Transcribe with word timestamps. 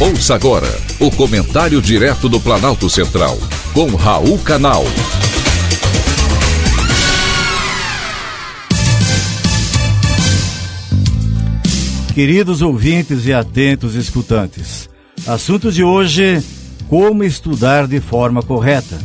Ouça 0.00 0.36
agora 0.36 0.68
o 1.00 1.10
comentário 1.10 1.82
direto 1.82 2.28
do 2.28 2.38
Planalto 2.38 2.88
Central, 2.88 3.36
com 3.74 3.96
Raul 3.96 4.38
Canal. 4.38 4.84
Queridos 12.14 12.62
ouvintes 12.62 13.26
e 13.26 13.32
atentos 13.32 13.96
escutantes, 13.96 14.88
assunto 15.26 15.72
de 15.72 15.82
hoje: 15.82 16.44
como 16.88 17.24
estudar 17.24 17.88
de 17.88 17.98
forma 17.98 18.40
correta. 18.40 19.00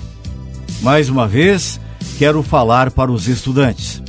Mais 0.84 1.10
uma 1.10 1.28
vez, 1.28 1.80
quero 2.20 2.44
falar 2.44 2.92
para 2.92 3.12
os 3.12 3.28
estudantes. 3.28 4.00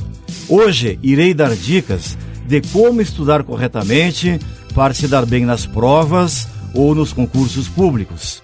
Hoje 0.47 0.99
irei 1.01 1.33
dar 1.33 1.55
dicas 1.55 2.15
de 2.45 2.61
como 2.61 3.01
estudar 3.01 3.43
corretamente 3.43 4.39
para 4.75 4.93
se 4.93 5.07
dar 5.07 5.25
bem 5.25 5.45
nas 5.45 5.65
provas 5.65 6.53
ou 6.75 6.93
nos 6.93 7.13
concursos 7.13 7.67
públicos. 7.67 8.43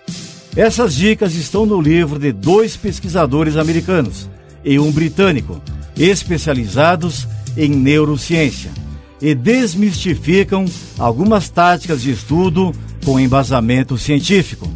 Essas 0.55 0.95
dicas 0.95 1.35
estão 1.35 1.65
no 1.65 1.79
livro 1.79 2.19
de 2.19 2.31
dois 2.31 2.75
pesquisadores 2.75 3.55
americanos 3.55 4.29
e 4.63 4.79
um 4.79 4.91
britânico, 4.91 5.61
especializados 5.97 7.27
em 7.55 7.69
neurociência, 7.69 8.71
e 9.21 9.35
desmistificam 9.35 10.65
algumas 10.97 11.49
táticas 11.49 12.01
de 12.01 12.11
estudo 12.11 12.73
com 13.05 13.19
embasamento 13.19 13.97
científico. 13.97 14.67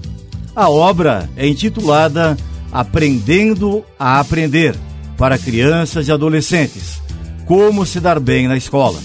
A 0.55 0.69
obra 0.69 1.29
é 1.35 1.47
intitulada 1.47 2.37
Aprendendo 2.71 3.83
a 3.97 4.19
Aprender 4.19 4.75
para 5.17 5.37
Crianças 5.37 6.07
e 6.07 6.11
Adolescentes 6.11 7.01
Como 7.45 7.85
se 7.85 8.01
dar 8.01 8.19
bem 8.19 8.47
na 8.47 8.57
escola 8.57 8.99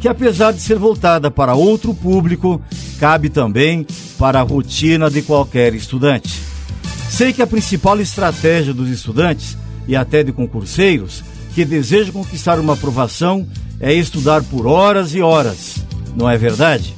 que 0.00 0.08
apesar 0.08 0.52
de 0.52 0.60
ser 0.60 0.78
voltada 0.78 1.30
para 1.30 1.54
outro 1.54 1.92
público, 1.92 2.60
cabe 2.98 3.28
também 3.28 3.86
para 4.18 4.40
a 4.40 4.42
rotina 4.42 5.10
de 5.10 5.22
qualquer 5.22 5.74
estudante. 5.74 6.40
Sei 7.08 7.32
que 7.32 7.42
a 7.42 7.46
principal 7.46 8.00
estratégia 8.00 8.74
dos 8.74 8.88
estudantes 8.88 9.56
e 9.86 9.96
até 9.96 10.22
de 10.22 10.32
concurseiros 10.32 11.22
que 11.54 11.64
desejam 11.64 12.12
conquistar 12.12 12.58
uma 12.58 12.74
aprovação 12.74 13.46
é 13.80 13.92
estudar 13.92 14.42
por 14.44 14.66
horas 14.66 15.14
e 15.14 15.22
horas, 15.22 15.76
não 16.16 16.28
é 16.28 16.36
verdade? 16.36 16.94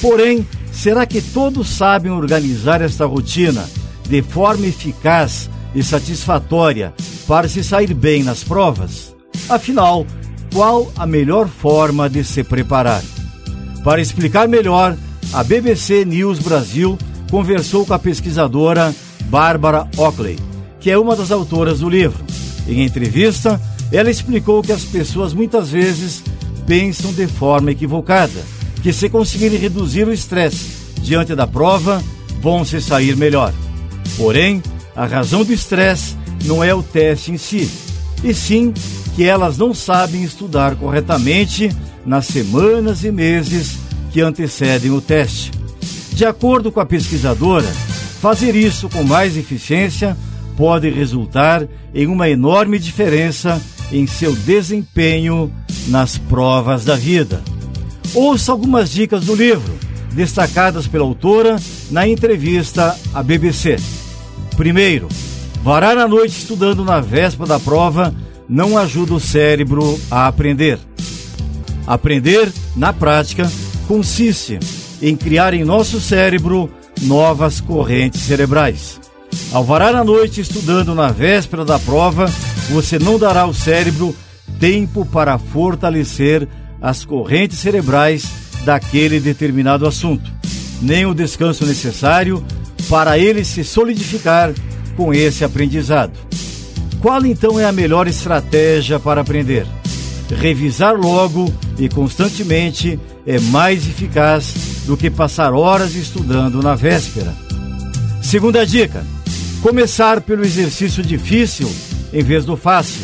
Porém, 0.00 0.46
será 0.72 1.06
que 1.06 1.20
todos 1.20 1.68
sabem 1.68 2.12
organizar 2.12 2.80
esta 2.80 3.06
rotina 3.06 3.68
de 4.08 4.22
forma 4.22 4.66
eficaz 4.66 5.48
e 5.74 5.82
satisfatória 5.82 6.94
para 7.26 7.48
se 7.48 7.64
sair 7.64 7.92
bem 7.94 8.22
nas 8.22 8.44
provas? 8.44 9.14
Afinal, 9.48 10.06
qual 10.54 10.92
a 10.96 11.04
melhor 11.04 11.48
forma 11.48 12.08
de 12.08 12.22
se 12.22 12.44
preparar. 12.44 13.02
Para 13.82 14.00
explicar 14.00 14.48
melhor, 14.48 14.96
a 15.34 15.42
BBC 15.42 16.04
News 16.04 16.38
Brasil 16.38 16.96
conversou 17.28 17.84
com 17.84 17.92
a 17.92 17.98
pesquisadora 17.98 18.94
Bárbara 19.24 19.88
Ockley, 19.96 20.38
que 20.78 20.88
é 20.88 20.96
uma 20.96 21.16
das 21.16 21.32
autoras 21.32 21.80
do 21.80 21.88
livro. 21.88 22.24
Em 22.68 22.84
entrevista, 22.84 23.60
ela 23.90 24.08
explicou 24.08 24.62
que 24.62 24.70
as 24.70 24.84
pessoas 24.84 25.34
muitas 25.34 25.70
vezes 25.70 26.22
pensam 26.68 27.12
de 27.12 27.26
forma 27.26 27.72
equivocada, 27.72 28.40
que 28.80 28.92
se 28.92 29.08
conseguirem 29.08 29.58
reduzir 29.58 30.06
o 30.06 30.12
estresse 30.12 30.68
diante 31.02 31.34
da 31.34 31.48
prova, 31.48 32.00
vão 32.40 32.64
se 32.64 32.80
sair 32.80 33.16
melhor. 33.16 33.52
Porém, 34.16 34.62
a 34.94 35.04
razão 35.04 35.44
do 35.44 35.52
estresse 35.52 36.14
não 36.44 36.62
é 36.62 36.72
o 36.72 36.82
teste 36.82 37.32
em 37.32 37.38
si, 37.38 37.68
e 38.22 38.32
sim 38.32 38.72
que 39.16 39.24
elas 39.24 39.58
não 39.58 39.74
sabem 39.74 40.22
estudar 40.22 40.76
corretamente 40.76 41.74
nas 42.06 42.26
semanas 42.26 43.02
e 43.02 43.10
meses 43.10 43.78
que 44.14 44.20
antecedem 44.20 44.92
o 44.92 45.00
teste. 45.00 45.50
De 46.12 46.24
acordo 46.24 46.70
com 46.70 46.78
a 46.78 46.86
pesquisadora, 46.86 47.66
fazer 48.20 48.54
isso 48.54 48.88
com 48.88 49.02
mais 49.02 49.36
eficiência 49.36 50.16
pode 50.56 50.88
resultar 50.88 51.66
em 51.92 52.06
uma 52.06 52.28
enorme 52.28 52.78
diferença 52.78 53.60
em 53.90 54.06
seu 54.06 54.32
desempenho 54.32 55.52
nas 55.88 56.16
provas 56.16 56.84
da 56.84 56.94
vida. 56.94 57.42
Ouça 58.14 58.52
algumas 58.52 58.88
dicas 58.88 59.24
do 59.24 59.34
livro, 59.34 59.74
destacadas 60.12 60.86
pela 60.86 61.02
autora 61.04 61.56
na 61.90 62.06
entrevista 62.06 62.96
à 63.12 63.20
BBC. 63.20 63.78
Primeiro, 64.56 65.08
varar 65.60 65.98
a 65.98 66.06
noite 66.06 66.38
estudando 66.38 66.84
na 66.84 67.00
véspera 67.00 67.48
da 67.48 67.58
prova 67.58 68.14
não 68.48 68.78
ajuda 68.78 69.14
o 69.14 69.18
cérebro 69.18 70.00
a 70.08 70.28
aprender. 70.28 70.78
Aprender, 71.84 72.52
na 72.76 72.92
prática, 72.92 73.50
consiste 73.86 74.58
em 75.00 75.16
criar 75.16 75.54
em 75.54 75.64
nosso 75.64 76.00
cérebro 76.00 76.70
novas 77.02 77.60
correntes 77.60 78.22
cerebrais. 78.22 79.00
Ao 79.52 79.64
varar 79.64 79.94
a 79.94 80.04
noite 80.04 80.40
estudando 80.40 80.94
na 80.94 81.08
véspera 81.08 81.64
da 81.64 81.78
prova, 81.78 82.26
você 82.70 82.98
não 82.98 83.18
dará 83.18 83.42
ao 83.42 83.54
cérebro 83.54 84.14
tempo 84.58 85.04
para 85.04 85.38
fortalecer 85.38 86.48
as 86.80 87.04
correntes 87.04 87.58
cerebrais 87.58 88.26
daquele 88.64 89.20
determinado 89.20 89.86
assunto, 89.86 90.30
nem 90.80 91.06
o 91.06 91.14
descanso 91.14 91.66
necessário 91.66 92.44
para 92.88 93.18
ele 93.18 93.44
se 93.44 93.64
solidificar 93.64 94.52
com 94.96 95.12
esse 95.12 95.44
aprendizado. 95.44 96.12
Qual 97.00 97.24
então 97.26 97.58
é 97.58 97.64
a 97.64 97.72
melhor 97.72 98.06
estratégia 98.06 98.98
para 98.98 99.20
aprender? 99.20 99.66
Revisar 100.30 100.94
logo 100.94 101.52
e 101.78 101.88
constantemente 101.88 102.98
é 103.26 103.38
mais 103.38 103.86
eficaz 103.86 104.54
do 104.86 104.96
que 104.96 105.10
passar 105.10 105.52
horas 105.52 105.94
estudando 105.94 106.62
na 106.62 106.74
véspera. 106.74 107.34
Segunda 108.22 108.64
dica: 108.64 109.04
começar 109.62 110.20
pelo 110.20 110.44
exercício 110.44 111.02
difícil 111.02 111.70
em 112.12 112.22
vez 112.22 112.44
do 112.44 112.56
fácil. 112.56 113.02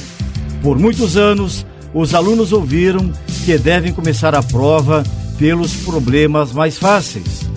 Por 0.62 0.78
muitos 0.78 1.16
anos, 1.16 1.66
os 1.92 2.14
alunos 2.14 2.53
ouviram 2.53 3.10
que 3.44 3.56
devem 3.59 3.92
começar 3.92 4.34
a 4.34 4.42
prova 4.42 5.03
pelos 5.38 5.75
problemas 5.76 6.53
mais 6.53 6.78
fáceis. 6.78 7.48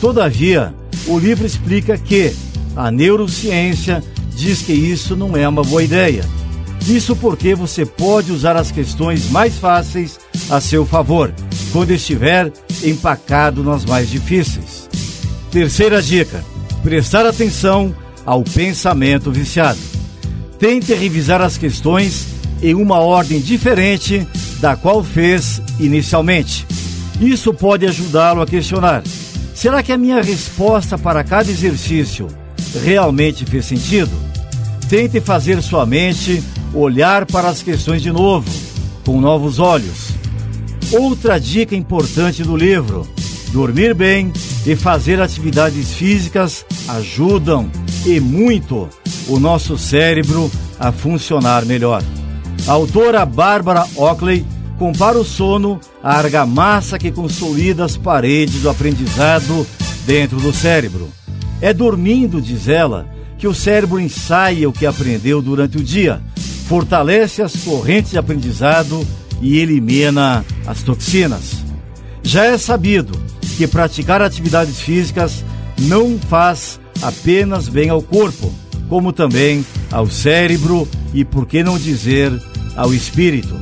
Todavia, 0.00 0.74
o 1.06 1.18
livro 1.18 1.46
explica 1.46 1.96
que 1.96 2.32
a 2.76 2.90
neurociência 2.90 4.04
diz 4.36 4.60
que 4.60 4.72
isso 4.72 5.16
não 5.16 5.36
é 5.36 5.48
uma 5.48 5.62
boa 5.62 5.82
ideia. 5.82 6.24
Isso 6.88 7.16
porque 7.16 7.52
você 7.54 7.84
pode 7.84 8.30
usar 8.30 8.56
as 8.56 8.70
questões 8.70 9.28
mais 9.30 9.58
fáceis 9.58 10.20
a 10.48 10.60
seu 10.60 10.86
favor, 10.86 11.34
quando 11.72 11.90
estiver 11.90 12.52
empacado 12.84 13.64
nas 13.64 13.84
mais 13.84 14.08
difíceis. 14.08 14.88
Terceira 15.50 16.00
dica: 16.00 16.44
prestar 16.84 17.26
atenção 17.26 17.92
ao 18.24 18.44
pensamento 18.44 19.32
viciado. 19.32 19.80
Tente 20.60 20.94
revisar 20.94 21.42
as 21.42 21.58
questões 21.58 22.26
em 22.62 22.74
uma 22.74 23.00
ordem 23.00 23.40
diferente 23.40 24.26
da 24.60 24.76
qual 24.76 25.02
fez 25.02 25.60
inicialmente. 25.80 26.64
Isso 27.20 27.52
pode 27.52 27.84
ajudá-lo 27.84 28.42
a 28.42 28.46
questionar: 28.46 29.02
será 29.56 29.82
que 29.82 29.90
a 29.90 29.98
minha 29.98 30.22
resposta 30.22 30.96
para 30.96 31.24
cada 31.24 31.50
exercício 31.50 32.28
realmente 32.84 33.44
fez 33.44 33.64
sentido? 33.64 34.12
Tente 34.88 35.20
fazer 35.20 35.60
sua 35.60 35.84
mente 35.84 36.40
olhar 36.74 37.26
para 37.26 37.48
as 37.48 37.62
questões 37.62 38.02
de 38.02 38.10
novo, 38.10 38.48
com 39.04 39.20
novos 39.20 39.58
olhos. 39.58 40.10
Outra 40.92 41.38
dica 41.38 41.74
importante 41.74 42.42
do 42.42 42.56
livro: 42.56 43.06
dormir 43.52 43.94
bem 43.94 44.32
e 44.64 44.76
fazer 44.76 45.20
atividades 45.20 45.94
físicas 45.94 46.64
ajudam 46.88 47.70
e 48.04 48.20
muito 48.20 48.88
o 49.28 49.38
nosso 49.38 49.76
cérebro 49.76 50.50
a 50.78 50.92
funcionar 50.92 51.64
melhor. 51.64 52.02
A 52.66 52.72
autora 52.72 53.24
Bárbara 53.24 53.86
Ockley 53.96 54.44
compara 54.78 55.18
o 55.18 55.24
sono 55.24 55.80
à 56.02 56.16
argamassa 56.18 56.98
que 56.98 57.10
consolida 57.10 57.84
as 57.84 57.96
paredes 57.96 58.62
do 58.62 58.70
aprendizado 58.70 59.66
dentro 60.06 60.38
do 60.38 60.52
cérebro. 60.52 61.08
É 61.60 61.72
dormindo, 61.72 62.40
diz 62.40 62.68
ela, 62.68 63.08
que 63.38 63.48
o 63.48 63.54
cérebro 63.54 63.98
ensaia 63.98 64.68
o 64.68 64.72
que 64.72 64.86
aprendeu 64.86 65.40
durante 65.40 65.78
o 65.78 65.84
dia, 65.84 66.20
fortalece 66.66 67.42
as 67.42 67.56
correntes 67.56 68.10
de 68.10 68.18
aprendizado 68.18 69.06
e 69.40 69.58
elimina 69.58 70.44
as 70.66 70.82
toxinas. 70.82 71.64
Já 72.22 72.44
é 72.44 72.58
sabido 72.58 73.18
que 73.56 73.66
praticar 73.66 74.20
atividades 74.20 74.80
físicas 74.80 75.44
não 75.78 76.18
faz 76.18 76.80
apenas 77.02 77.68
bem 77.68 77.88
ao 77.88 78.02
corpo, 78.02 78.52
como 78.88 79.12
também 79.12 79.64
ao 79.90 80.08
cérebro 80.08 80.88
e, 81.14 81.24
por 81.24 81.46
que 81.46 81.62
não 81.62 81.78
dizer, 81.78 82.32
ao 82.76 82.92
espírito. 82.92 83.54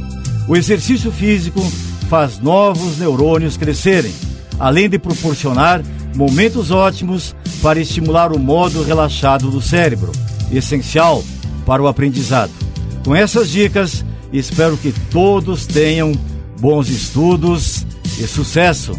O 0.48 0.56
exercício 0.56 1.12
físico 1.12 1.60
faz 2.08 2.38
novos 2.38 2.98
neurônios 2.98 3.56
crescerem, 3.56 4.12
além 4.58 4.88
de 4.88 4.98
proporcionar 4.98 5.82
momentos 6.14 6.70
ótimos 6.70 7.34
para 7.60 7.80
estimular 7.80 8.32
o 8.32 8.38
modo 8.38 8.82
relaxado 8.82 9.50
do 9.50 9.60
cérebro, 9.60 10.12
essencial 10.50 11.22
para 11.66 11.82
o 11.82 11.88
aprendizado. 11.88 12.63
Com 13.04 13.14
essas 13.14 13.50
dicas, 13.50 14.04
espero 14.32 14.76
que 14.78 14.92
todos 15.10 15.66
tenham 15.66 16.12
bons 16.58 16.88
estudos 16.88 17.84
e 18.18 18.26
sucesso 18.26 18.98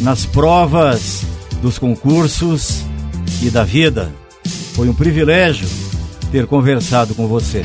nas 0.00 0.26
provas 0.26 1.22
dos 1.62 1.78
concursos 1.78 2.82
e 3.42 3.48
da 3.48 3.64
vida. 3.64 4.12
Foi 4.74 4.88
um 4.88 4.94
privilégio 4.94 5.66
ter 6.30 6.46
conversado 6.46 7.14
com 7.14 7.26
você. 7.26 7.62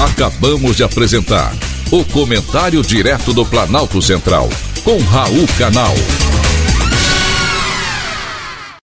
Acabamos 0.00 0.76
de 0.76 0.84
apresentar 0.84 1.52
o 1.90 2.04
Comentário 2.04 2.82
Direto 2.82 3.32
do 3.32 3.44
Planalto 3.44 4.00
Central, 4.00 4.48
com 4.84 4.98
Raul 4.98 5.46
Canal. 5.58 5.94